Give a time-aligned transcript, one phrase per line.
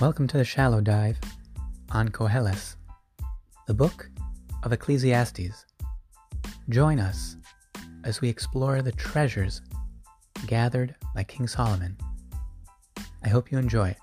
[0.00, 1.18] Welcome to the Shallow Dive
[1.90, 2.76] on Koheles,
[3.66, 4.08] the book
[4.62, 5.66] of Ecclesiastes.
[6.70, 7.36] Join us
[8.02, 9.60] as we explore the treasures
[10.46, 11.98] gathered by King Solomon.
[13.22, 13.98] I hope you enjoy it.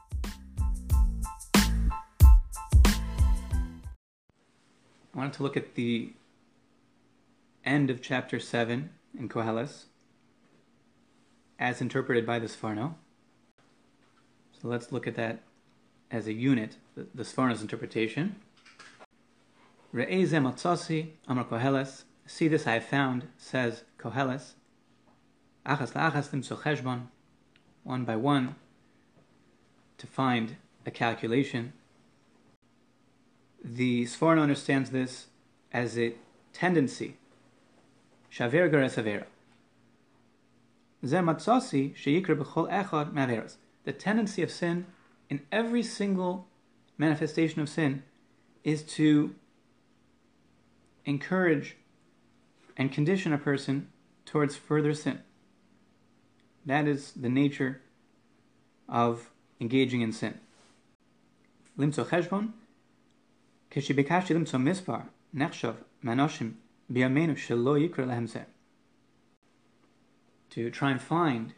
[1.56, 1.72] I
[5.16, 6.14] wanted to look at the
[7.66, 9.86] end of chapter 7 in Koheles
[11.58, 12.94] as interpreted by the Sforno.
[14.62, 15.42] So let's look at that
[16.12, 18.36] as a unit, the, the Sforno's interpretation.
[19.94, 22.04] Re'eze matzasi amar Koheles.
[22.26, 24.54] See this I have found, says Koheles.
[25.66, 27.08] Achas la'achas limso cheshbon.
[27.84, 28.56] One by one,
[29.98, 31.74] to find a calculation.
[33.64, 35.28] The Sforno understands this
[35.72, 36.14] as a
[36.54, 37.18] tendency.
[38.30, 39.26] Shaver gares avera.
[43.84, 44.86] The tendency of sin
[45.29, 46.47] in every single
[46.99, 48.03] manifestation of sin
[48.65, 49.35] is to
[51.05, 51.77] encourage
[52.77, 53.89] and condition a person
[54.25, 55.21] towards further sin.
[56.65, 57.81] That is the nature
[58.89, 60.39] of engaging in sin.
[61.79, 62.53] Limtzo cheshbon,
[63.71, 64.99] כשביקשתי למצוא מספר,
[65.35, 66.55] נחשב מאנשים
[66.89, 68.43] בימינו שלא יקרא להם זה
[70.51, 71.55] to try and find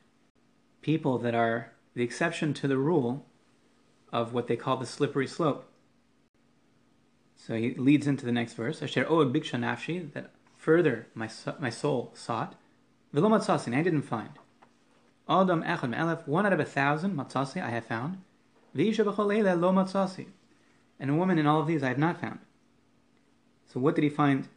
[0.80, 3.26] people that are the exception to the rule
[4.11, 5.65] of what they call the slippery slope.
[7.35, 8.81] So he leads into the next verse.
[8.81, 11.29] Asher od biksha nafshi, that further my,
[11.59, 12.55] my soul sought.
[13.13, 14.31] Velo matzasi, I didn't find.
[15.27, 18.21] Adam echad me'elef, one out of a thousand matzasi I have found.
[18.75, 20.27] V'isha b'chol lo matzasi.
[20.99, 22.39] And a woman in all of these I have not found.
[23.71, 24.47] So what did he find?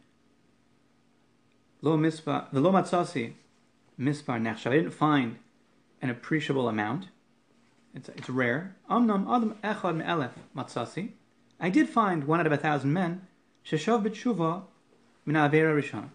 [1.83, 3.34] Lo mispa, velo matzasi,
[3.98, 4.73] mispar nechshav.
[4.73, 5.36] I didn't find
[6.00, 7.08] an appreciable amount.
[7.95, 8.77] It's, it's rare.
[8.89, 11.11] Adam echad me'elef matzasi.
[11.61, 13.27] I did find one out of a thousand men,
[13.64, 14.64] sheshav b'tshuva
[15.27, 16.08] rishon,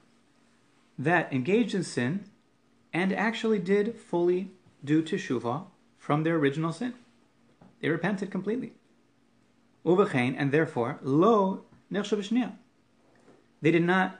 [0.98, 2.26] that engaged in sin
[2.92, 4.52] and actually did fully
[4.84, 5.66] do teshuva
[5.98, 6.94] from their original sin.
[7.82, 8.74] They repented completely.
[9.86, 12.54] Uvechain, and therefore, lo nechshav
[13.62, 14.20] They did not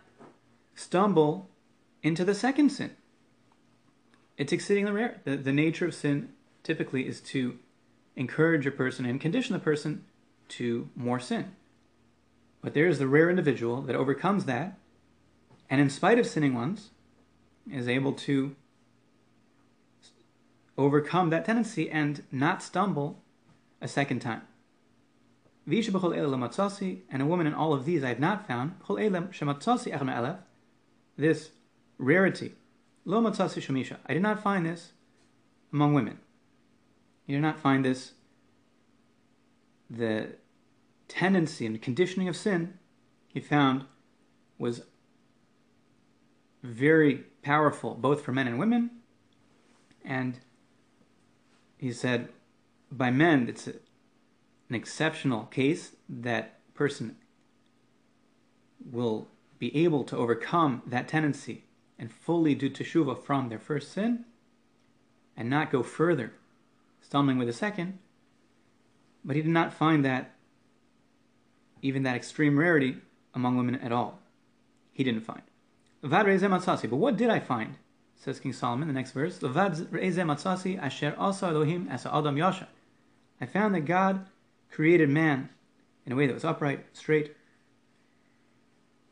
[0.76, 1.50] stumble
[2.04, 2.92] into the second sin.
[4.38, 5.22] It's exceedingly rare.
[5.26, 6.30] The, the nature of sin
[6.68, 7.58] typically is to
[8.18, 10.04] encourage a person and condition the person
[10.50, 11.54] to more sin.
[12.62, 14.78] But there is the rare individual that overcomes that,
[15.70, 16.90] and in spite of sinning once,
[17.72, 18.56] is able to
[20.78, 23.24] overcome that tendency and not stumble
[23.82, 24.42] a second time.
[25.66, 28.74] And a woman in all of these I have not found.
[31.18, 31.50] This
[31.98, 32.56] rarity.
[34.06, 34.92] I did not find this
[35.72, 36.20] among women.
[37.28, 38.14] You do not find this
[39.90, 40.30] the
[41.08, 42.80] tendency and conditioning of sin
[43.28, 43.86] he found
[44.58, 44.82] was
[46.64, 48.90] very powerful both for men and women.
[50.04, 50.40] And
[51.78, 52.30] he said
[52.92, 53.74] by men it's a,
[54.70, 57.18] an exceptional case that person
[58.92, 59.28] will
[59.60, 61.66] be able to overcome that tendency
[62.00, 64.26] and fully do teshuva from their first sin
[65.36, 66.34] and not go further,
[67.08, 68.00] stumbling with a second.
[69.24, 70.36] But he did not find that,
[71.82, 72.98] even that extreme rarity,
[73.34, 74.20] among women at all.
[74.92, 75.42] He didn't find.
[76.02, 76.12] But
[76.90, 77.76] what did I find?
[78.16, 79.40] Says King Solomon, the next verse.
[83.40, 84.26] I found that God
[84.70, 85.50] created man
[86.06, 87.36] in a way that was upright, straight,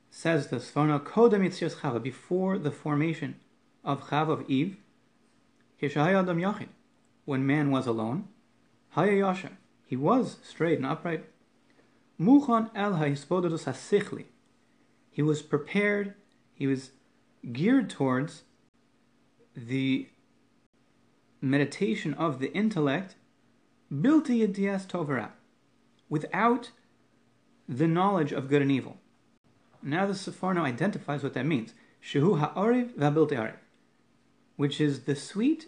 [0.09, 3.35] says the Sforno, Yitzias Chava, before the formation
[3.83, 4.77] of Chava of Eve,
[5.81, 6.67] Yachid,
[7.25, 8.27] when man was alone,
[8.91, 9.51] Haya Yasha,
[9.85, 11.25] he was straight and upright.
[12.19, 14.25] Muchan El Ha'ispododus HaSichli,
[15.11, 16.13] he was prepared,
[16.53, 16.91] he was
[17.51, 18.43] geared towards
[19.55, 20.07] the
[21.41, 23.15] meditation of the intellect,
[23.91, 25.29] Bilti Yedias Tovara,
[26.09, 26.71] without
[27.67, 28.97] the knowledge of good and evil.
[29.81, 31.73] Now the Sforno identifies what that means.
[32.03, 33.53] Shehu ha'oriv v'abilti
[34.55, 35.67] which is the sweet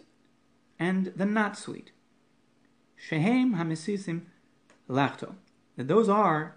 [0.78, 1.92] and the not sweet.
[2.96, 4.22] Shehem hamisisim
[4.88, 5.34] lachto.
[5.76, 6.56] That those are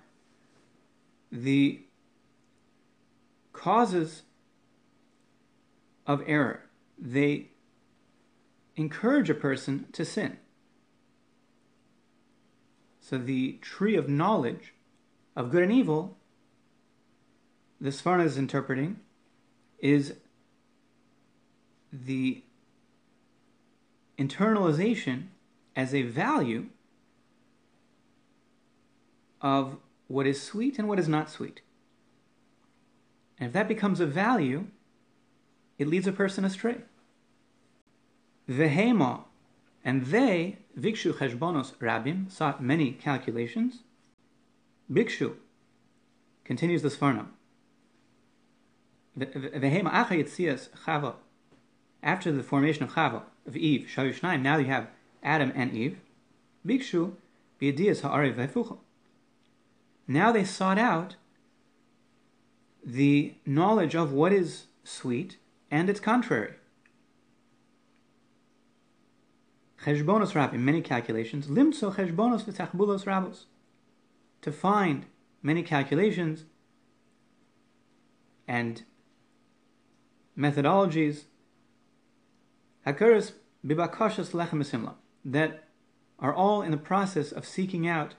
[1.31, 1.81] the
[3.53, 4.23] causes
[6.07, 6.69] of error.
[6.97, 7.50] They
[8.75, 10.38] encourage a person to sin.
[13.00, 14.73] So the tree of knowledge
[15.35, 16.18] of good and evil
[17.81, 19.00] the Sforno is interpreting
[19.79, 20.13] is
[21.91, 22.44] the
[24.21, 25.23] internalization
[25.75, 26.68] as a value
[29.41, 29.77] of
[30.07, 31.62] what is sweet and what is not sweet.
[33.39, 34.68] And if that becomes a value,
[35.79, 36.77] it leads a person astray.
[38.47, 39.21] Vehema,
[39.83, 43.79] and they, Vikshu Cheshbonos Rabim, sought many calculations.
[44.91, 45.35] Bikshu,
[46.44, 47.27] continues the Sforno.
[49.18, 51.15] Vehema Acha Yitzias Chava,
[52.03, 54.88] after the formation of Chava, of Eve, Shayushnaim, now you have
[55.24, 56.00] Adam and Eve.
[56.66, 57.14] Bikshu,
[57.60, 58.78] Biadias Ha'arev Vefuchel.
[60.08, 61.16] Now they sought out
[62.84, 65.38] the knowledge of what is sweet
[65.70, 66.56] and its contrary.
[69.84, 71.48] Cheshbonos Rabim, many calculations.
[71.48, 73.46] Limtso Cheshbonos v'tachbulos rabos.
[74.42, 75.06] To find
[75.42, 76.46] many calculations
[78.48, 78.84] and
[80.38, 81.24] methodologies.
[82.86, 83.33] Hakuras
[83.66, 85.63] bibakashas lechem that
[86.19, 88.16] are all in the process of seeking out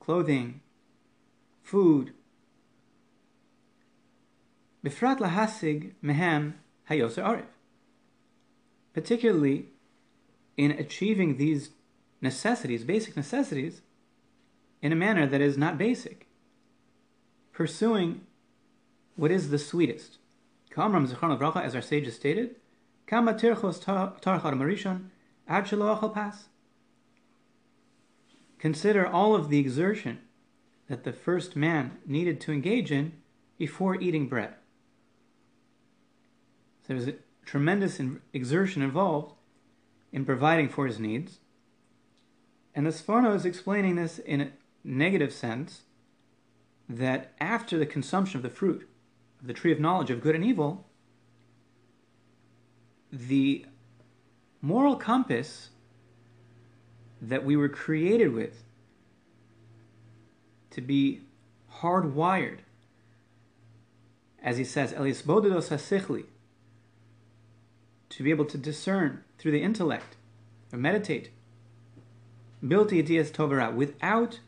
[0.00, 0.60] clothing,
[1.62, 2.12] food.
[4.84, 6.54] Bifrat lahasig mehem
[6.88, 7.46] hayoser arif.
[8.94, 9.66] Particularly
[10.56, 11.70] in achieving these
[12.20, 13.82] necessities, basic necessities,
[14.80, 16.28] in a manner that is not basic.
[17.52, 18.20] Pursuing
[19.16, 20.18] what is the sweetest.
[20.76, 22.56] Kamram Zechron as our sages stated,
[23.06, 25.06] Kama tirchos tarchar marishon,
[25.48, 25.64] ad
[26.12, 26.48] pas.
[28.58, 30.18] Consider all of the exertion
[30.88, 33.12] that the first man needed to engage in
[33.56, 34.54] before eating bread.
[36.82, 37.14] So there was a
[37.46, 37.98] tremendous
[38.34, 39.34] exertion involved
[40.12, 41.38] in providing for his needs.
[42.74, 44.50] And the Sforno is explaining this in a
[44.84, 45.82] negative sense
[46.88, 48.88] that after the consumption of the fruit
[49.42, 50.86] the tree of knowledge of good and evil,
[53.12, 53.66] the
[54.60, 55.70] moral compass
[57.20, 58.64] that we were created with
[60.70, 61.22] to be
[61.80, 62.58] hardwired,
[64.42, 66.24] as he says, Elias Bodidos Hasichli,
[68.10, 70.16] to be able to discern through the intellect
[70.72, 71.30] or meditate,
[72.66, 74.40] built Adias Tovara, without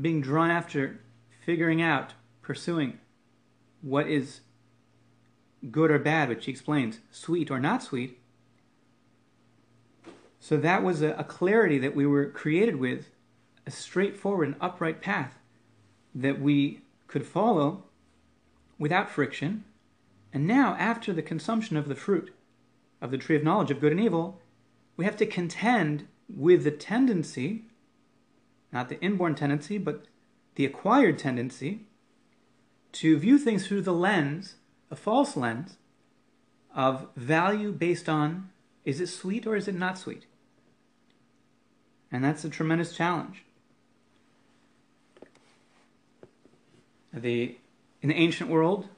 [0.00, 1.00] being drawn after
[1.44, 2.98] figuring out, pursuing
[3.86, 4.40] what is
[5.70, 8.18] good or bad, which he explains, sweet or not sweet,
[10.40, 13.10] so that was a, a clarity that we were created with,
[13.66, 15.38] a straightforward and upright path
[16.14, 17.84] that we could follow
[18.78, 19.64] without friction.
[20.32, 22.32] And now, after the consumption of the fruit
[23.00, 24.40] of the tree of knowledge of good and evil,
[24.96, 27.64] we have to contend with the tendency,
[28.72, 30.04] not the inborn tendency, but
[30.54, 31.86] the acquired tendency,
[33.00, 34.54] to view things through the lens,
[34.90, 35.76] a false lens,
[36.74, 38.50] of value based on
[38.84, 40.26] is it sweet or is it not sweet?
[42.12, 43.44] And that's a tremendous challenge.
[47.12, 47.56] The,
[48.02, 48.88] in the ancient world,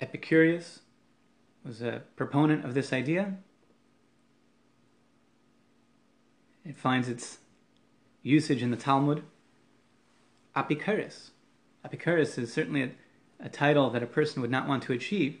[0.00, 0.80] Epicurus
[1.64, 3.34] was a proponent of this idea.
[6.64, 7.38] It finds its
[8.22, 9.22] usage in the Talmud.
[10.58, 11.30] Epicurus.
[11.84, 12.90] Epicurus is certainly a,
[13.40, 15.38] a title that a person would not want to achieve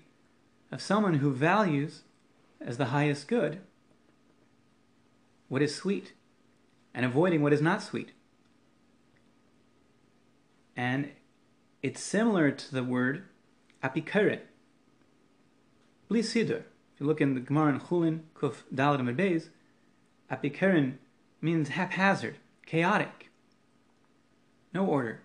[0.70, 2.02] of someone who values
[2.60, 3.60] as the highest good
[5.48, 6.12] what is sweet
[6.94, 8.12] and avoiding what is not sweet.
[10.76, 11.10] And
[11.82, 13.24] it's similar to the word
[13.82, 14.40] apikare.
[16.10, 16.62] Blisidur.
[16.94, 19.48] If you look in the Gemara in Chulin, Kuf Dalit and Beis,
[20.30, 20.94] apikaren
[21.40, 23.27] means haphazard, chaotic,
[24.72, 25.20] no order.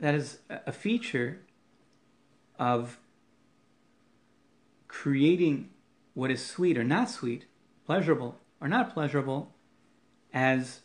[0.00, 1.40] That is a feature
[2.58, 2.98] of
[4.88, 5.70] creating
[6.14, 7.46] what is sweet or not sweet
[7.86, 9.52] pleasurable or not pleasurable
[10.32, 10.80] as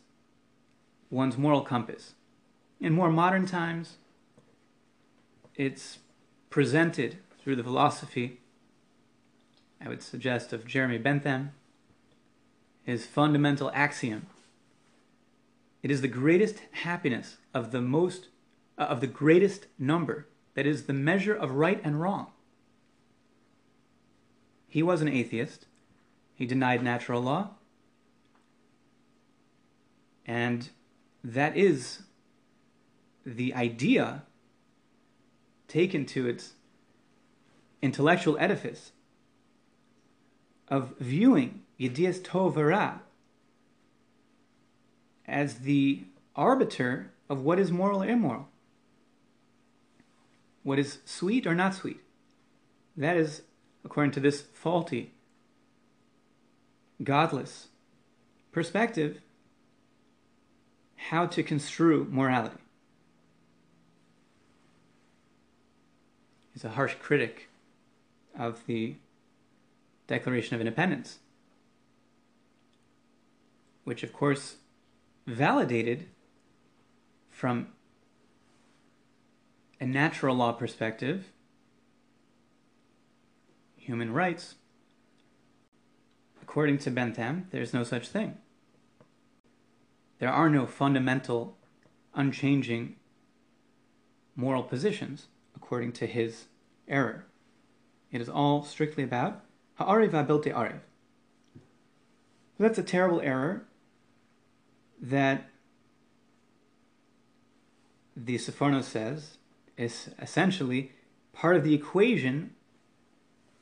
[1.10, 2.14] one's moral compass.
[2.80, 3.98] In more modern times,
[5.56, 5.98] it's
[6.50, 8.40] presented through the philosophy,
[9.80, 11.52] I would suggest, of Jeremy Bentham,
[12.84, 14.26] his fundamental axiom.
[15.82, 18.28] It is the greatest happiness of the most
[18.76, 22.28] uh, of the greatest number that is the measure of right and wrong.
[24.68, 25.66] He was an atheist.
[26.34, 27.50] He denied natural law.
[30.26, 30.68] And
[31.24, 32.02] that is
[33.24, 34.22] the idea
[35.66, 36.52] taken to its
[37.82, 38.92] intellectual edifice
[40.68, 43.00] of viewing Yedias Tovara
[45.28, 46.02] as the
[46.34, 48.48] arbiter of what is moral or immoral,
[50.62, 52.00] what is sweet or not sweet.
[52.96, 53.42] That is,
[53.84, 55.12] according to this faulty
[57.04, 57.68] godless
[58.50, 59.20] perspective
[60.96, 62.56] how to construe morality.
[66.52, 67.48] He's a harsh critic
[68.36, 68.96] of the
[70.08, 71.18] Declaration of Independence,
[73.84, 74.56] which, of course,
[75.28, 76.06] validated
[77.30, 77.68] from
[79.78, 81.32] a natural law perspective
[83.76, 84.54] human rights.
[86.42, 88.38] According to Bentham, there's no such thing.
[90.18, 91.58] There are no fundamental,
[92.14, 92.96] unchanging
[94.34, 96.46] moral positions according to his
[96.88, 97.26] error.
[98.10, 99.44] It is all strictly about
[99.74, 100.80] ha'ariv ha'bilti ariv.
[102.58, 103.66] That's a terrible error
[105.00, 105.48] that
[108.16, 109.38] the Sforno says
[109.76, 110.92] is essentially
[111.32, 112.54] part of the equation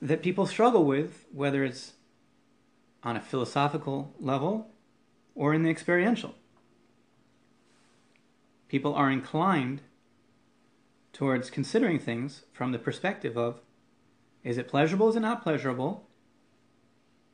[0.01, 1.93] that people struggle with, whether it's
[3.03, 4.69] on a philosophical level
[5.35, 6.35] or in the experiential.
[8.69, 9.81] People are inclined
[11.13, 13.61] towards considering things from the perspective of
[14.43, 16.07] is it pleasurable, is it not pleasurable,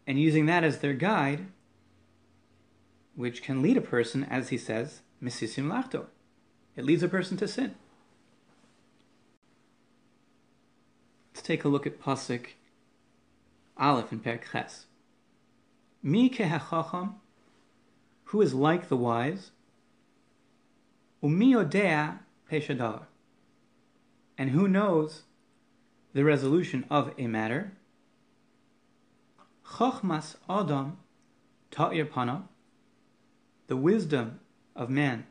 [0.07, 1.47] and using that as their guide,
[3.15, 6.07] which can lead a person, as he says, misisim lachto.
[6.77, 7.75] It leads a person to sin.
[11.33, 12.49] Let's take a look at Pasuk
[13.77, 14.87] Aleph in Ches.
[16.03, 17.15] Mi kehachacham,
[18.25, 19.51] who is like the wise,
[21.23, 23.03] umi odea peshadar,
[24.37, 25.23] and who knows
[26.13, 27.73] the resolution of a matter.
[29.67, 30.99] Chochmas Adam
[31.71, 32.49] ta'ir pana,
[33.73, 34.39] the wisdom
[34.77, 35.25] of man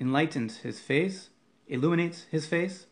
[0.00, 1.28] enlightens his face,
[1.68, 2.86] illuminates his face.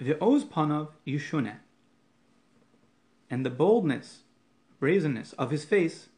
[0.00, 1.58] Ve'oz panav yushune,
[3.30, 4.24] and the boldness,
[4.80, 6.08] brazenness of his face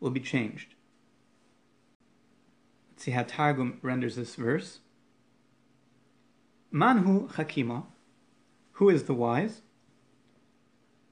[0.00, 0.74] will be changed.
[2.90, 4.80] Let's see how Targum renders this verse.
[6.70, 7.84] Manhu Hakima,
[8.72, 9.62] who is the wise?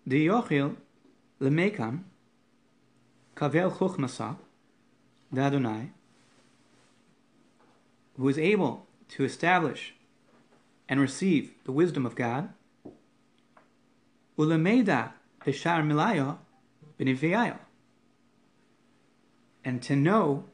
[0.06, 0.76] Diyochil
[1.40, 2.02] lemekam
[3.34, 4.36] kavel chuchmasa
[5.32, 5.90] dadonai,
[8.16, 9.94] who is able to establish
[10.88, 12.50] and receive the wisdom of God.
[14.38, 15.12] Ulemeda
[15.44, 16.38] b'shar milayo
[16.98, 17.58] b'niviyayo,
[19.64, 20.44] and to know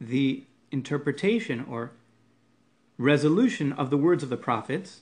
[0.00, 1.92] the interpretation or
[2.98, 5.00] resolution of the words of the prophets.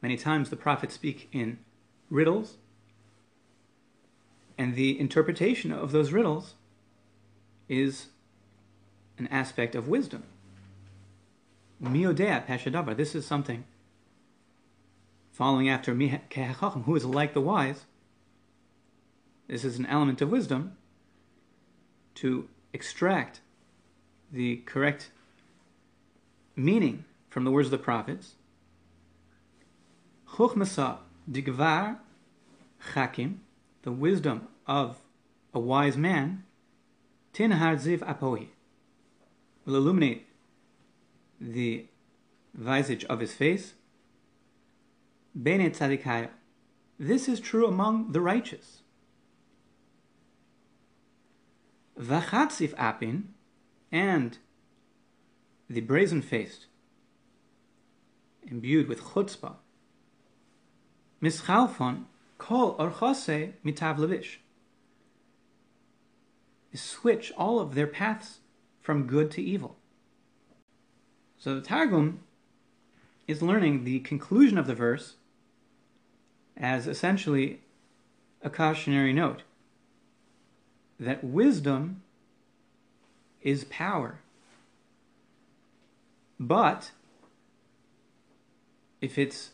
[0.00, 1.58] Many times the prophets speak in
[2.10, 2.56] riddles,
[4.58, 6.54] and the interpretation of those riddles
[7.68, 8.06] is
[9.18, 10.24] an aspect of wisdom.
[11.82, 12.96] Miodea peshadabar.
[12.96, 13.64] This is something
[15.32, 17.86] following after who is like the wise.
[19.48, 20.76] This is an element of wisdom
[22.16, 23.40] to extract
[24.30, 25.10] the correct
[26.54, 28.34] meaning from the words of the prophets.
[30.34, 30.98] Chuchmasa
[31.30, 31.98] digvar
[32.92, 33.38] chakim,
[33.82, 34.98] the wisdom of
[35.52, 36.44] a wise man,
[37.32, 38.48] tin ziv apohi,
[39.64, 40.26] will illuminate
[41.40, 41.86] the
[42.54, 43.74] visage of his face.
[45.40, 46.28] Bene tzadikaya.
[46.98, 48.82] This is true among the righteous.
[51.98, 53.34] Vachatzif apin,
[53.90, 54.38] and
[55.68, 56.66] the brazen faced,
[58.42, 59.56] imbued with chutzpah,
[61.22, 62.04] mischalfon
[62.42, 64.40] kol orchose mitav levish,
[66.74, 68.40] switch all of their paths
[68.80, 69.76] from good to evil.
[71.38, 72.18] So the Targum
[73.28, 75.14] is learning the conclusion of the verse
[76.56, 77.60] as essentially
[78.42, 79.42] a cautionary note
[80.98, 82.02] that wisdom
[83.40, 84.18] is power.
[86.40, 86.90] But
[89.00, 89.50] if it's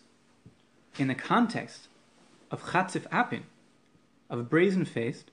[0.99, 1.89] in the context
[2.51, 3.45] of chatzif apin,
[4.31, 5.31] of brazen faced,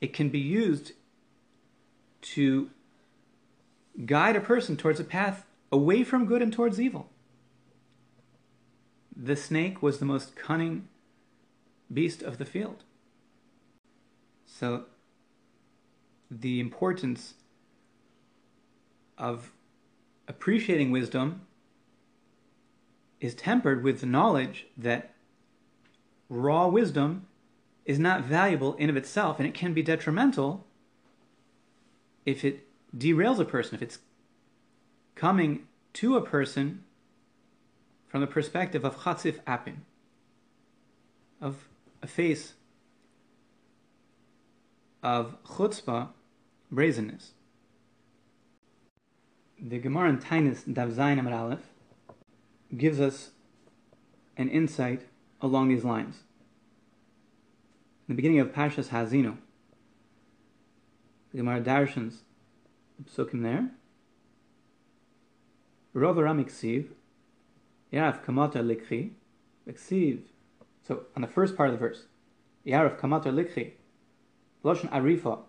[0.00, 0.92] it can be used
[2.22, 2.70] to
[4.06, 7.10] guide a person towards a path away from good and towards evil.
[9.14, 10.88] The snake was the most cunning
[11.92, 12.84] beast of the field.
[14.46, 14.84] So,
[16.30, 17.34] the importance
[19.18, 19.52] of
[20.28, 21.42] appreciating wisdom
[23.20, 25.14] is tempered with the knowledge that
[26.30, 27.26] raw wisdom
[27.84, 30.64] is not valuable in of itself and it can be detrimental
[32.24, 33.98] if it derails a person, if it's
[35.14, 36.84] coming to a person
[38.06, 39.84] from the perspective of chatzif apin.
[41.40, 41.68] of
[42.02, 42.54] a face
[45.02, 46.08] of chutzpah,
[46.70, 47.32] brazenness.
[49.58, 51.58] The Gemara in Taanis Dav Zayin Amar
[52.76, 53.30] gives us
[54.36, 55.09] an insight
[55.40, 56.16] along these lines.
[58.08, 59.36] In the beginning of Pashas Hazino,
[61.30, 62.18] the Gemara darshans
[62.98, 63.70] the psukim there.
[65.94, 66.88] Rov Ramiksiv,
[67.92, 69.10] Yarav Kamata Likhi,
[69.68, 70.20] Iksiv.
[70.86, 72.04] So on the first part of the verse,
[72.66, 73.72] Yarav Kamata Likhi,
[74.64, 75.40] Loshan Arifa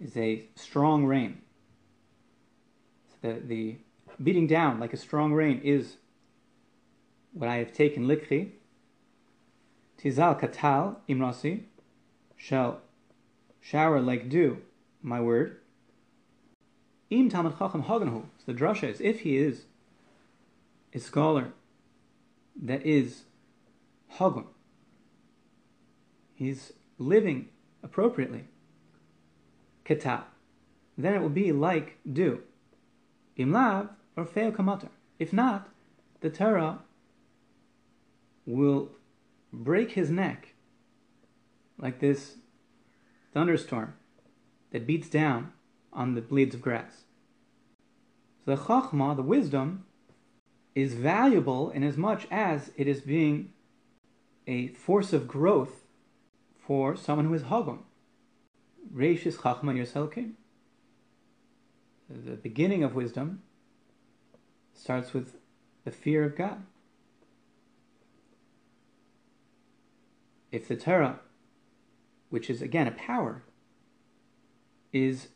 [0.00, 1.40] is a strong rain
[3.10, 3.76] So the, the
[4.22, 5.96] beating down like a strong rain is
[7.32, 8.50] what I have taken likhi.
[10.02, 11.62] Tizal katal imrasi
[12.36, 12.80] shall
[13.60, 14.58] shower like dew,
[15.00, 15.58] my word.
[17.10, 18.24] Im tamad chacham haganhu.
[18.44, 19.66] The drasha is if he is
[20.92, 21.52] a scholar
[22.60, 23.22] that is
[24.14, 24.46] hagun,
[26.34, 27.48] he's living
[27.84, 28.44] appropriately.
[29.84, 30.24] Katal,
[30.98, 32.42] then it will be like dew.
[33.38, 34.88] Imlav or fail kamatar.
[35.20, 35.68] If not,
[36.20, 36.80] the Torah
[38.46, 38.90] will
[39.52, 40.54] break his neck
[41.78, 42.36] like this
[43.32, 43.94] thunderstorm
[44.70, 45.52] that beats down
[45.92, 47.04] on the blades of grass.
[48.44, 49.84] So the chachma, the wisdom,
[50.74, 53.52] is valuable in as much as it is being
[54.46, 55.84] a force of growth
[56.66, 57.80] for someone who is hagam.
[58.92, 60.32] Reish is chachma yoselkim
[62.12, 63.42] the beginning of wisdom
[64.74, 65.36] starts with
[65.84, 66.62] the fear of God.
[70.52, 71.18] If the Torah,
[72.28, 73.42] which is again a power,
[74.92, 75.28] is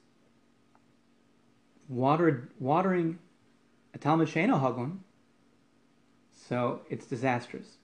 [1.89, 3.19] watered, watering
[3.95, 4.99] a Talmud Shena Hagun,
[6.31, 7.79] so it's disastrous.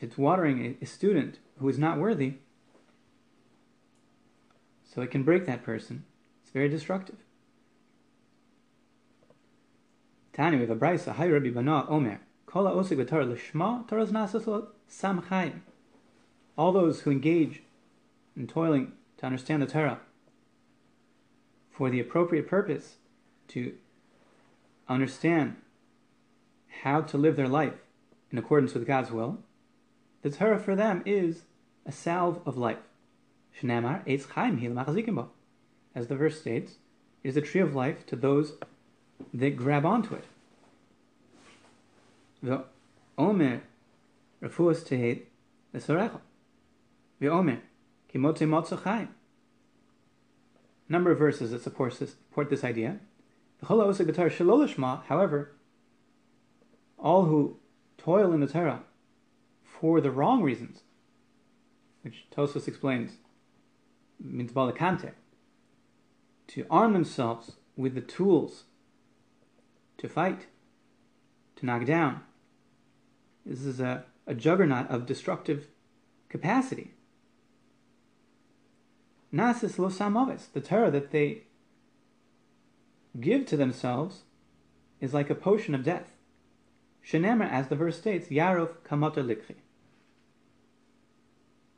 [0.00, 2.36] It's watering a, a student who is not worthy,
[4.82, 6.04] so it can break that person.
[6.42, 7.16] It's very destructive.
[10.32, 11.12] Tani, we have a brisa.
[11.12, 12.20] Hi Rabbi Bana Omer.
[12.54, 12.64] All
[16.72, 17.62] those who engage
[18.36, 20.00] in toiling to understand the Torah
[21.70, 22.96] for the appropriate purpose
[23.48, 23.72] to
[24.86, 25.56] understand
[26.82, 27.72] how to live their life
[28.30, 29.38] in accordance with God's will,
[30.20, 31.44] the Torah for them is
[31.86, 32.76] a salve of life.
[33.62, 34.26] As
[36.06, 36.72] the verse states,
[37.22, 38.52] it is a tree of life to those
[39.32, 40.24] that grab onto it.
[42.42, 42.64] The
[43.16, 43.62] Omer
[44.42, 45.22] Refuas Tehet
[45.72, 46.20] Lesorecha.
[47.20, 47.60] The Omer
[48.12, 49.10] Kimotze Motzo Chaim.
[50.88, 52.98] Number of verses that support this, support this idea.
[53.64, 55.52] However,
[56.98, 57.58] all who
[57.96, 58.82] toil in the Torah
[59.62, 60.82] for the wrong reasons,
[62.02, 63.18] which Tosos explains,
[64.18, 65.12] means balakante,
[66.48, 68.64] to arm themselves with the tools
[69.98, 70.46] to fight,
[71.54, 72.22] to knock down.
[73.44, 75.68] This is a, a juggernaut of destructive
[76.28, 76.92] capacity.
[79.32, 81.44] Nasis lo samovis, the terror that they
[83.20, 84.22] give to themselves
[85.00, 86.12] is like a potion of death.
[87.04, 89.56] Shenemer, as the verse states, Yarov kamata likri.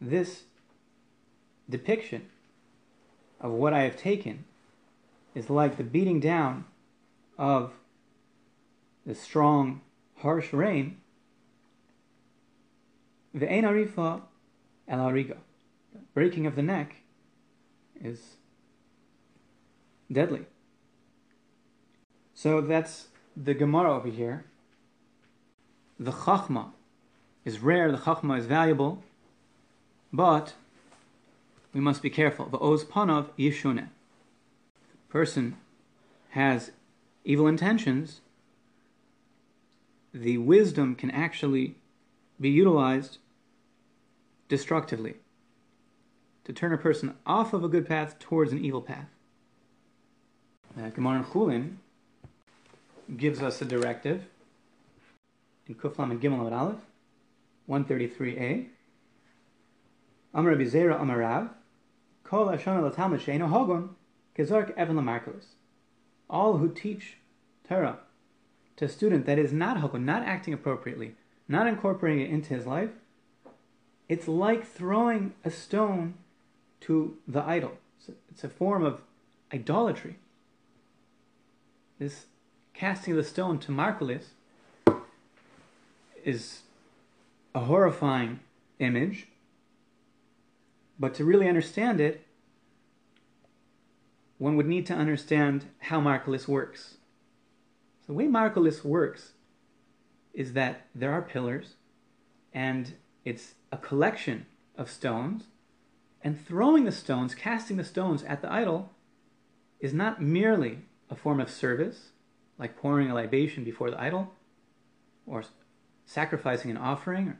[0.00, 0.42] This
[1.68, 2.27] depiction
[3.40, 4.44] of what I have taken
[5.35, 6.66] is like the beating down
[7.38, 7.72] of
[9.07, 9.81] the strong,
[10.16, 10.98] harsh rain.
[13.35, 14.23] The arifa
[14.87, 15.38] el ariga,
[16.14, 16.97] breaking of the neck,
[18.01, 18.37] is
[20.11, 20.47] deadly.
[22.33, 24.44] So that's the Gemara over here.
[25.99, 26.70] The Chachma
[27.44, 29.03] is rare, the Chachma is valuable,
[30.12, 30.55] but
[31.73, 32.47] we must be careful.
[32.47, 33.88] The oz panav yishune.
[35.09, 35.57] Person
[36.31, 36.70] has
[37.25, 38.20] evil intentions.
[40.12, 41.77] The wisdom can actually
[42.40, 43.18] be utilized
[44.54, 45.14] destructively
[46.44, 49.08] to turn a person off of a good path towards an evil path.
[50.78, 51.78] Uh, Gemara Chulin
[53.16, 54.26] gives us a directive
[55.66, 56.76] in Kuflam and Gimel and Aleph,
[57.68, 58.68] 133a.
[60.32, 61.48] Amar Rabbi Zera Amarav,
[62.22, 63.88] Kol Ashana Latalmud Sheino Hogon,
[64.76, 65.46] Evan Lamarkulis.
[66.30, 67.16] All who teach
[67.68, 67.98] Torah
[68.76, 71.16] to a student that is not Hogon, not acting appropriately,
[71.48, 72.90] not incorporating it into his life,
[74.08, 76.14] it's like throwing a stone
[76.80, 77.72] to the idol.
[78.30, 79.00] It's a form of
[79.52, 80.16] idolatry.
[81.98, 82.26] This
[82.74, 84.26] casting the stone to Markulis
[86.24, 86.62] is
[87.54, 88.40] a horrifying
[88.78, 89.28] image,
[90.98, 92.26] but to really understand it,
[94.38, 96.96] one would need to understand how Markulis works.
[98.00, 99.32] So the way Markulis works
[100.34, 101.74] is that there are pillars,
[102.52, 105.44] and it's a collection of stones,
[106.22, 108.90] and throwing the stones, casting the stones at the idol,
[109.80, 112.10] is not merely a form of service,
[112.58, 114.32] like pouring a libation before the idol,
[115.26, 115.44] or
[116.06, 117.38] sacrificing an offering, or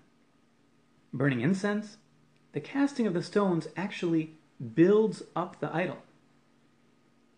[1.12, 1.97] burning incense.
[2.53, 4.35] The casting of the stones actually
[4.75, 5.99] builds up the idol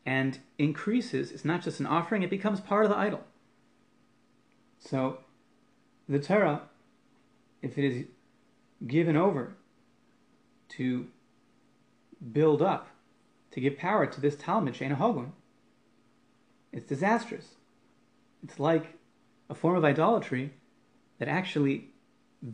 [0.05, 1.33] and increases.
[1.33, 3.25] It's not just an offering, it becomes part of the idol.
[4.79, 5.19] So,
[6.09, 6.63] the Torah,
[7.63, 8.05] if it is
[8.85, 9.55] given over
[10.71, 11.07] to
[12.33, 12.89] build up,
[13.53, 15.33] to give power to this Talmud, Shena Hogun,
[16.73, 17.55] it's disastrous.
[18.43, 18.99] It's like
[19.49, 20.53] a form of idolatry
[21.19, 21.89] that actually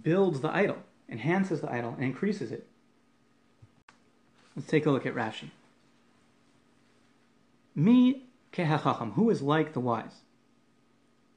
[0.02, 0.76] builds the idol,
[1.08, 2.66] enhances the idol, and increases it.
[4.54, 5.50] Let's take a look at Rashi.
[7.74, 10.20] Mi kehachacham, who is like the wise?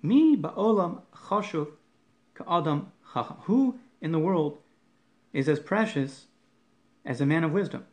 [0.01, 1.69] Mi ba'olam chashuv
[2.35, 3.37] ka'adam chacham.
[3.43, 4.57] Who in the world
[5.35, 6.27] is as precious
[7.05, 7.85] as a man of wisdom?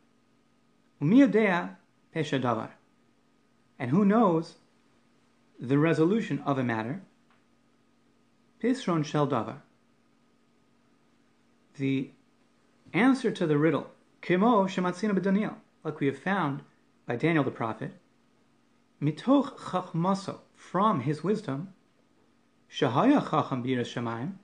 [1.00, 2.70] Umi pesha davar.
[3.80, 4.54] And who knows
[5.58, 7.02] the resolution of a matter?
[8.62, 9.56] Pisron shel davar.
[11.76, 12.12] The
[12.92, 16.62] answer to the riddle, kimo shematzina b'Daniel, like we have found
[17.06, 17.90] by Daniel the prophet,
[19.02, 21.74] mitoch chachmaso, from his wisdom,
[22.70, 24.34] shahaya chacham b'yiras shamayim,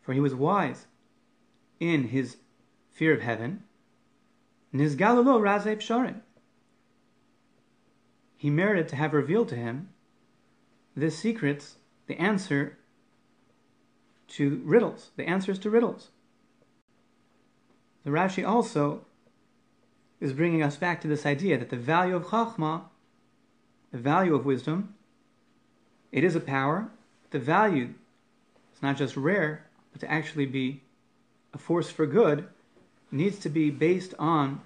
[0.00, 0.86] for he was wise
[1.80, 2.36] in his
[2.90, 3.62] fear of heaven,
[4.74, 6.20] nizgalulo razei psharim.
[8.36, 9.88] He merited to have revealed to him
[10.96, 12.78] the secrets, the answer
[14.28, 16.08] to riddles, the answers to riddles.
[18.04, 19.04] The Rashi also
[20.20, 22.84] is bringing us back to this idea that the value of Chachma
[23.96, 24.94] the value of wisdom.
[26.12, 26.88] It is a power.
[27.30, 27.94] The value
[28.74, 30.82] is not just rare, but to actually be
[31.56, 32.46] a force for good
[33.10, 34.60] needs to be based on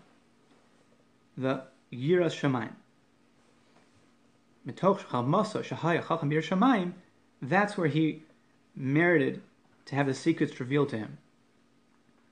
[1.39, 2.75] the Yiras Shamayim.
[7.41, 8.23] That's where he
[8.77, 9.41] merited
[9.87, 11.19] to have the secrets revealed to him.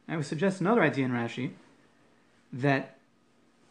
[0.08, 1.52] I would suggest another idea in Rashi
[2.52, 2.96] that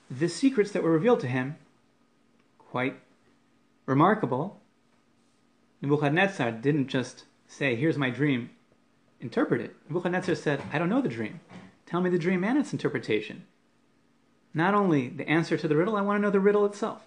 [0.09, 1.57] the secrets that were revealed to him,
[2.57, 2.97] quite
[3.85, 4.59] remarkable,
[5.81, 8.51] Nebuchadnezzar didn't just say, Here's my dream,
[9.19, 9.75] interpret it.
[9.89, 11.39] Nebuchadnezzar said, I don't know the dream.
[11.85, 13.45] Tell me the dream and its interpretation.
[14.53, 17.05] Not only the answer to the riddle, I want to know the riddle itself.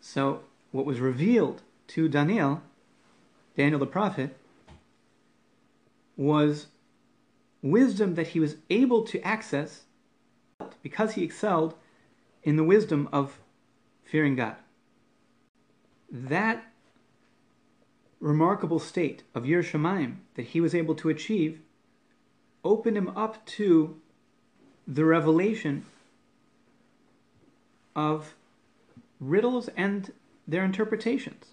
[0.00, 0.40] So,
[0.72, 2.62] what was revealed to Daniel,
[3.56, 4.36] Daniel the prophet,
[6.16, 6.66] was
[7.62, 9.82] wisdom that he was able to access
[10.82, 11.74] because he excelled
[12.42, 13.38] in the wisdom of
[14.04, 14.56] fearing God.
[16.10, 16.64] That
[18.20, 21.60] remarkable state of Yer Shemaim that he was able to achieve
[22.62, 23.98] opened him up to
[24.86, 25.84] the revelation
[27.96, 28.34] of
[29.18, 30.12] riddles and
[30.46, 31.46] their interpretations.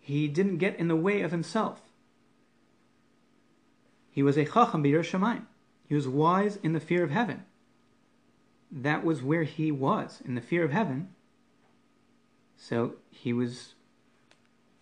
[0.00, 1.82] He didn't get in the way of himself.
[4.10, 5.42] He was a chacham b'yer shemaim.
[5.86, 7.44] He was wise in the fear of heaven
[8.70, 11.08] that was where he was in the fear of heaven.
[12.56, 13.74] So he was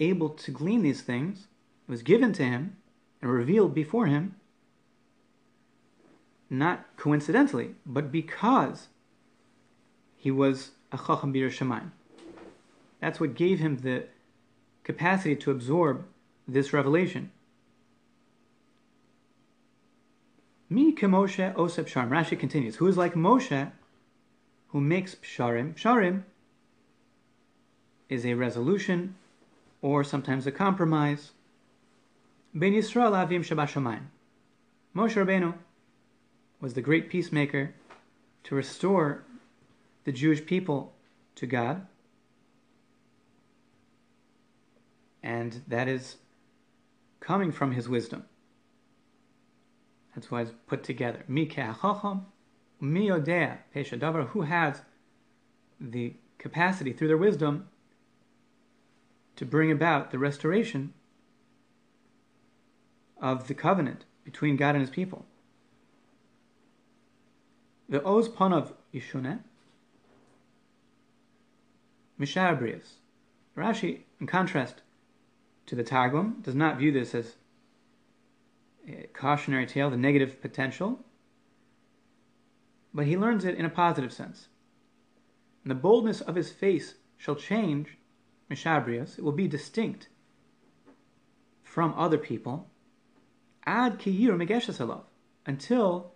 [0.01, 1.49] able to glean these things,
[1.89, 2.77] it was given to him
[3.23, 4.37] and revealed before him,
[6.49, 8.89] not coincidentally, but because
[10.17, 11.51] he was a Chacham Bir.
[13.01, 14.05] That's what gave him the
[14.85, 16.05] capacity to absorb
[16.47, 17.31] this revelation.
[20.69, 22.09] Mi Moshe Oseb Psharim.
[22.09, 23.71] Rashi continues, who is like Moshe,
[24.69, 25.75] who makes Psharim.
[25.75, 26.23] Psharim
[28.09, 29.15] is a resolution
[29.83, 31.33] or sometimes a compromise.
[32.55, 34.05] Ben Yisrael Avim Shabashamayim.
[34.95, 35.55] Moshe Rabbeinu
[36.61, 37.75] was the great peacemaker
[38.45, 39.25] to restore
[40.05, 40.95] the Jewish people
[41.35, 41.87] to God.
[45.23, 46.17] And that is
[47.21, 48.25] coming from his wisdom.
[50.15, 51.25] That's why it's put together.
[51.29, 52.27] Mikeh Chacham,
[52.83, 54.81] Miodea Pesha who has
[55.81, 57.69] the capacity through their wisdom
[59.37, 60.93] to bring about the restoration
[63.21, 65.25] of the covenant between God and his people.
[67.89, 69.41] The Oz Panav Yishune,
[72.19, 72.95] Mishabrius.
[73.57, 74.83] Rashi, in contrast,
[75.67, 77.37] to the Targum, does not view this as
[78.89, 81.01] a cautionary tale, the negative potential,
[82.93, 84.49] but he learns it in a positive sense.
[85.65, 87.97] And the boldness of his face shall change,
[88.51, 90.09] Mishabrius, it will be distinct
[91.63, 92.71] from other people,
[93.67, 95.05] ad kiyir megeshes
[95.45, 96.13] until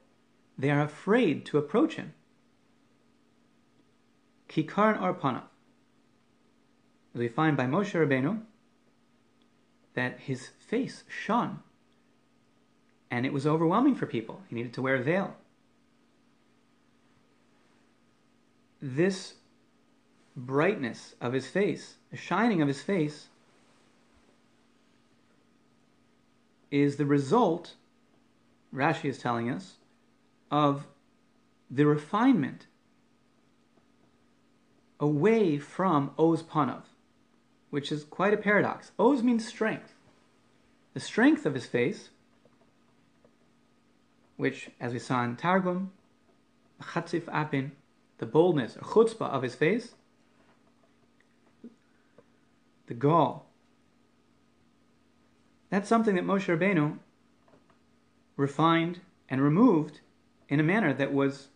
[0.57, 2.14] they are afraid to approach him.
[4.49, 5.43] Kikarn arpana.
[7.14, 8.43] As we find by Moshe Rabbeinu,
[9.95, 11.61] that his face shone,
[13.11, 14.43] and it was overwhelming for people.
[14.49, 15.37] He needed to wear a veil.
[18.81, 19.35] This
[20.37, 23.29] brightness of his face, the shining of his face,
[26.70, 27.75] is the result,
[28.75, 29.77] Rashi is telling us,
[30.51, 30.87] of
[31.70, 32.66] the refinement
[34.99, 36.83] away from Oz Panav,
[37.70, 38.92] which is quite a paradox.
[38.99, 39.94] Oz means strength.
[40.94, 42.11] The strength of his face,
[44.37, 45.92] which, as we saw in Targum,
[46.83, 47.73] Chatzif Apin,
[48.18, 49.94] the boldness or chutzpah of his face,
[52.90, 53.46] the gall.
[55.70, 56.98] That's something that Moshe Rabbeinu
[58.37, 58.98] refined
[59.29, 60.00] and removed
[60.48, 61.46] in a manner that was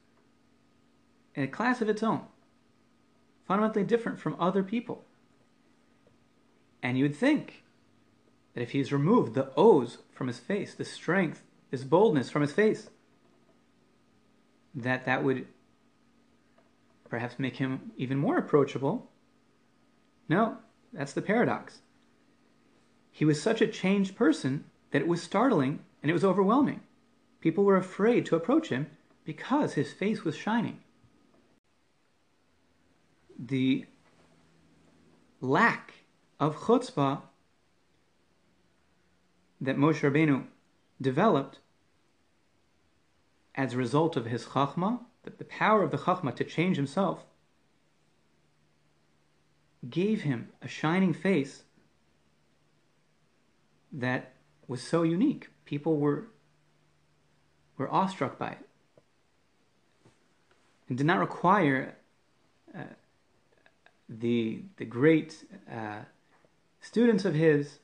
[1.34, 2.20] a class of its own,
[3.48, 5.02] fundamentally different from other people.
[6.84, 7.64] And you would think
[8.54, 11.42] that if he's removed the O's from his face, the strength,
[11.72, 12.90] this boldness from his face,
[14.72, 15.48] that that would
[17.08, 19.10] perhaps make him even more approachable.
[20.28, 20.58] No,
[20.94, 21.80] that's the paradox.
[23.10, 26.80] He was such a changed person that it was startling and it was overwhelming.
[27.40, 28.86] People were afraid to approach him
[29.24, 30.80] because his face was shining.
[33.38, 33.86] The
[35.40, 35.92] lack
[36.40, 37.22] of chutzpah
[39.60, 40.44] that Moshe Rabbeinu
[41.00, 41.58] developed
[43.54, 47.24] as a result of his chachma, the power of the chachma to change himself,
[49.90, 51.62] gave him a shining face
[53.92, 54.32] that
[54.66, 55.48] was so unique.
[55.64, 56.28] People were
[57.76, 58.68] were awestruck by it
[60.88, 61.96] and did not require
[62.76, 62.82] uh,
[64.08, 66.00] the the great uh,
[66.80, 67.78] students of his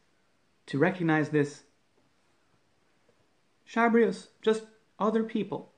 [0.67, 1.65] to recognize this.
[3.65, 4.65] Shabrios, just
[4.99, 5.73] other people.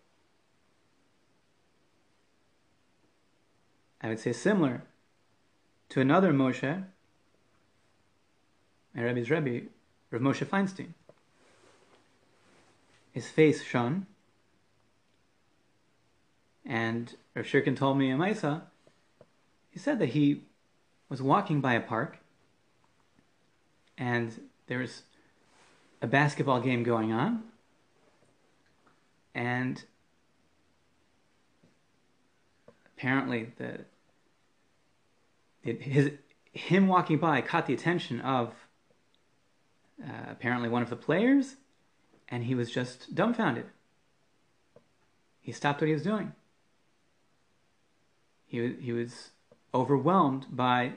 [4.00, 4.82] I would say similar
[5.92, 6.84] to another Moshe,
[8.94, 9.66] my Rebbe's Rebbe,
[10.10, 10.94] Rav Moshe Feinstein.
[13.12, 14.06] His face shone,
[16.64, 18.18] and Rav Shirkin told me in
[19.70, 20.44] he said that he
[21.10, 22.16] was walking by a park,
[23.98, 25.02] and there was
[26.00, 27.42] a basketball game going on,
[29.34, 29.84] and
[32.96, 33.80] apparently the
[35.62, 36.12] it, his
[36.52, 38.54] him walking by caught the attention of
[40.02, 41.56] uh, apparently one of the players,
[42.28, 43.66] and he was just dumbfounded.
[45.40, 46.32] He stopped what he was doing.
[48.46, 49.30] He, he was
[49.74, 50.92] overwhelmed by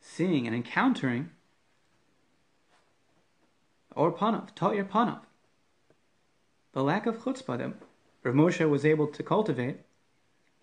[0.00, 1.30] seeing and encountering
[3.94, 5.20] or panav, your panav.
[6.72, 7.74] The lack of chutzpah that
[8.22, 9.80] Rav Moshe was able to cultivate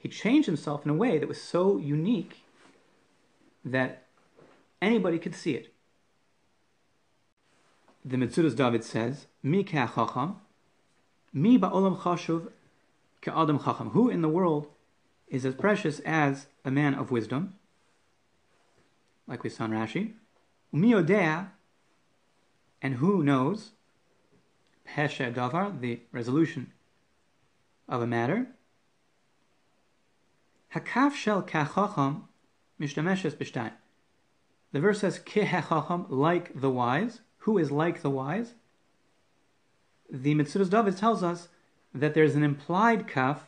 [0.05, 2.43] he changed himself in a way that was so unique
[3.63, 4.03] that
[4.79, 5.73] anybody could see it.
[8.05, 10.35] The Metzudas David says, Mi chacham,
[11.33, 12.51] mi ba'olam chashuv
[13.23, 13.89] ka'adam chacham.
[13.89, 14.67] Who in the world
[15.27, 17.55] is as precious as a man of wisdom?
[19.25, 20.13] Like we saw in Rashi.
[20.71, 21.47] Mi odea,
[22.79, 23.71] and who knows?
[24.87, 26.73] Pesha davar, the resolution
[27.89, 28.49] of a matter.
[30.75, 32.23] Hakaf shel kachacham
[32.79, 33.71] mishdameshes b'shtayim.
[34.73, 37.21] The verse says kehechacham, like the wise.
[37.39, 38.55] Who is like the wise?
[40.11, 41.47] The Metzudas David tells us
[41.93, 43.47] that there's an implied kaf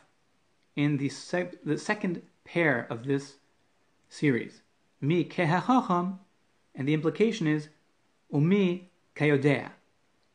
[0.74, 1.12] in the,
[1.64, 3.34] the second pair of this
[4.08, 4.62] series.
[5.00, 6.18] Mi kehechacham,
[6.74, 7.68] and the implication is
[8.32, 9.72] umi kayodea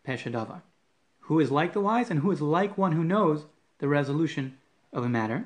[0.08, 0.62] peshadavar.
[1.21, 3.45] Who is like the wise and who is like one who knows
[3.79, 4.58] the resolution
[4.91, 5.45] of a matter.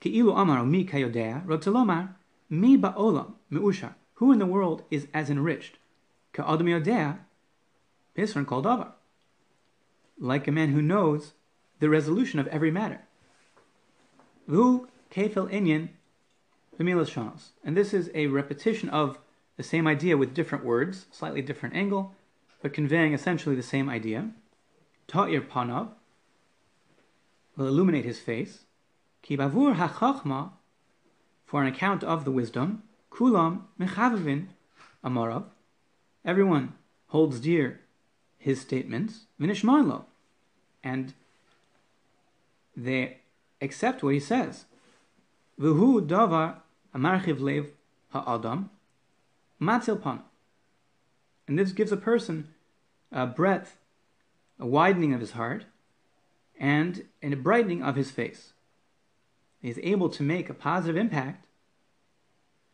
[0.00, 2.14] Ki'ilu amar mi kayodea, rotzalomar,
[2.48, 3.94] mi ba'olam, me'ushar.
[4.14, 5.78] Who in the world is as enriched?
[6.32, 7.18] Ka'adam yodea,
[8.16, 8.92] pisran kol davar.
[10.18, 11.32] Like a man who knows
[11.80, 13.02] the resolution of every matter.
[14.46, 15.90] Vu kefel inyan
[16.78, 17.50] b'milas shanos.
[17.64, 19.18] And this is a repetition of
[19.56, 22.14] the same idea with different words, slightly different angle,
[22.62, 24.30] but conveying essentially the same idea.
[25.06, 25.90] Ta'ir panav
[27.56, 28.64] will illuminate his face.
[29.22, 30.50] Ki bavur hachachma,
[31.44, 34.48] for an account of the wisdom, kulam mechavavin
[35.04, 35.44] amarav,
[36.24, 36.74] everyone
[37.08, 37.80] holds dear
[38.38, 40.04] his statements, vinishmarlo,
[40.84, 41.14] and
[42.76, 43.18] they
[43.60, 44.66] accept what he says.
[45.58, 46.56] V'hu davar
[46.94, 47.68] amarchiv lev
[48.12, 48.70] ha'adam
[49.60, 50.20] matzil pan.
[51.46, 52.48] And this gives a person
[53.10, 53.78] a breadth,
[54.60, 55.64] a widening of his heart,
[56.60, 58.52] and a brightening of his face.
[59.62, 61.44] Is able to make a positive impact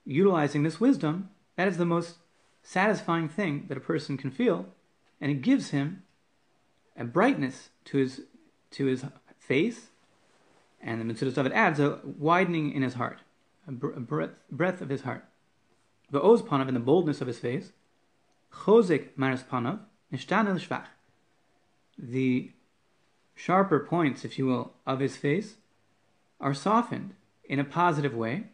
[0.05, 1.31] utilizing this wisdom.
[1.57, 2.17] That is the most
[2.63, 4.67] satisfying thing that a person can feel,
[5.21, 6.03] and it gives him
[6.97, 8.23] a brightness to his
[8.73, 9.05] to his
[9.39, 9.89] face,
[10.81, 13.21] and the Mitzvah it adds a widening in his heart,
[13.69, 15.25] a, breadth, breadth of his heart.
[16.11, 17.73] The oz panav in the boldness of his face,
[18.53, 19.81] chozik maris panav,
[20.13, 20.87] nishtan el shvach.
[21.97, 22.53] The
[23.35, 25.57] sharper points, if you will, of his face
[26.45, 28.45] are softened in a positive way,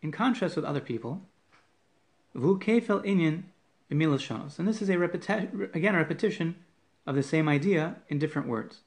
[0.00, 1.22] in contrast with other people,
[3.02, 3.42] inyan
[4.58, 6.54] and this is a repeti- again a repetition
[7.04, 8.82] of the same idea in different words.